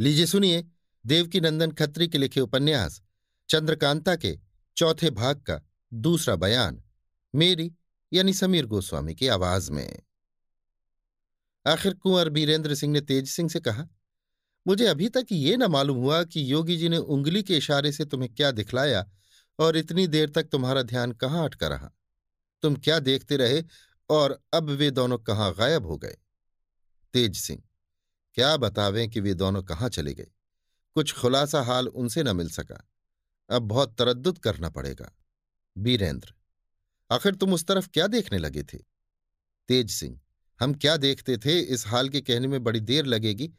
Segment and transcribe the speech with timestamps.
[0.00, 0.64] लीजिए सुनिए
[1.06, 3.02] देवकी नंदन खत्री के लिखे उपन्यास,
[3.48, 4.38] चंद्रकांता के
[4.76, 5.60] चौथे भाग का
[5.94, 6.82] दूसरा बयान,
[7.34, 7.72] मेरी
[8.12, 10.02] यानी समीर गोस्वामी की आवाज़ में।
[11.66, 13.86] आखिर कुंवर बीरेंद्र सिंह ने तेज सिंह से कहा,
[14.66, 18.04] मुझे अभी तक ये न मालूम हुआ कि योगी जी ने उंगली के इशारे से
[18.04, 19.04] तुम्हें क्या दिखलाया
[19.58, 21.90] और इतनी देर तक तुम्हारा ध्यान कहाँ अटका रहा।
[22.62, 23.62] तुम क्या देखते रहे
[24.10, 26.16] और अब वे दोनों कहाँ गायब हो गए?
[27.14, 27.62] तेज सिंह
[28.36, 30.30] क्या बतावें कि वे दोनों कहाँ चले गए?
[30.96, 32.88] कुछ खुलासा हाल उनसे न मिल सका।
[33.50, 35.10] अब बहुत तरद्दुत करना पड़ेगा।
[35.76, 36.32] बीरेंद्र,
[37.10, 38.78] आखिर तुम उस तरफ़ क्या देखने लगे थे?
[39.68, 40.20] तेज सिंह,
[40.60, 41.58] हम क्या देखते थे?
[41.58, 43.50] इस हाल के कहने में बड़ी देर लगेगी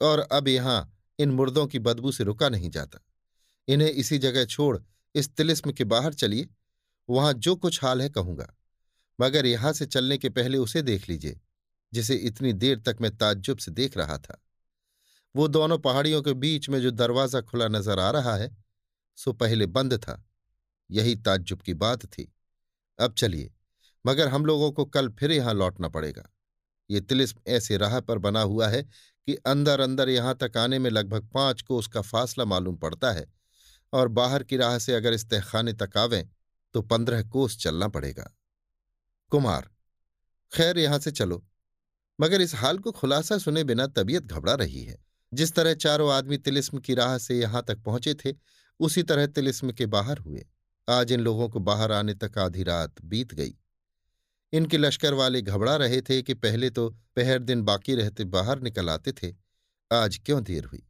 [0.00, 3.00] और अब यहाँ इन मुर्दों की बदबू से रुका नहीं जाता।
[3.68, 4.78] इन्हें इसी जगह छोड़,
[5.14, 6.48] इस तिलिस्म के बाहर चलिए।
[7.08, 8.54] वहाँ जो कुछ हाल है कहूँगा,
[9.18, 11.40] मगर यहाँ से चलने के पहले उसे देख लीजिए।
[11.92, 14.40] जिसे इतनी देर तक मैं ताज्जुब से देख रहा था।
[15.34, 18.50] वो दोनों पहाड़ियों के बीच में जो दरवाज़ा खुला नज़र आ रहा है,
[19.18, 20.22] सो पहले बंद था।
[20.90, 22.32] यही ताज्जुब की बात थी।
[22.98, 23.50] अब चलिए,
[24.04, 26.28] मगर हम लोगों को कल फिर यहाँ लौटना पड़ेगा।
[26.90, 30.90] ये तिलिस्म ऐसे राह पर बना हुआ है कि अंदर अंदर यहाँ तक आने में
[30.90, 33.26] लगभग पाँच को उसका फासला मालूम पड़ता है
[33.92, 36.28] और बाहर की राह से अगर इस तहखाने तक आवें
[36.74, 38.30] तो पंद्रह कोस चलना पड़ेगा।
[39.32, 39.70] कुमार,
[40.52, 41.44] खैर यहाँ से चलो।
[42.20, 44.98] मगर इस हाल को खुलासा सुने बिना तबीयत घबरा रही है।
[45.32, 48.34] जिस तरह चारों आदमी तिलिस्म की राह से यहाँ तक पहुँचे थे,
[48.80, 50.46] उसी तरह तिलिस्म के बाहर हुए।
[50.88, 53.54] आज इन लोगों को बाहर आने तक आधी रात बीत गई।
[54.52, 58.90] इनके लश्कर वाले घबरा रहे थे कि पहले तो पहर दिन बाकी रहते बाहर निकल
[58.90, 59.34] आते थे।
[59.90, 60.82] आज क्यों देर हुई?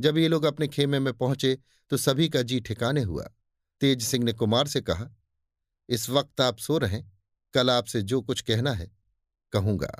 [0.00, 1.58] जब ये लोग अपने खेमे में पहुँचे
[1.90, 3.24] तो सभी का जी ठिकाने हुआ।
[3.80, 5.08] तेज सिंह ने कुमार से कहा,
[5.88, 7.02] इस वक्त आप सो रहे।
[7.54, 8.90] कल आपसे जो कुछ कहना है,
[9.52, 9.92] कहूँगा।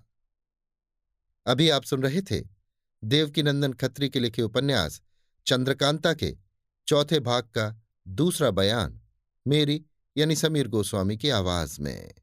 [1.47, 2.43] अभी आप सुन रहे थे
[3.05, 5.01] देवकीनंदन खत्री के लिखे उपन्यास
[5.47, 6.37] चंद्रकांता के
[6.87, 9.01] चौथे भाग का दूसरा बयान,
[9.47, 9.85] मेरी
[10.17, 12.15] यानी समीर गोस्वामी की आवाज़ में।